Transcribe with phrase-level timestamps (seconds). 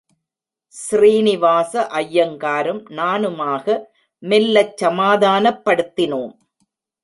[0.75, 3.65] ஸ்ரீனிவாச ஐயங்காரும் நானுமாக,
[4.23, 6.33] மெல்லச் சமாதானப்படுத்தினோம்.